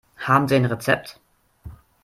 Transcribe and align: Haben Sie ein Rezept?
Haben 0.17 0.47
Sie 0.47 0.55
ein 0.55 0.65
Rezept? 0.65 1.19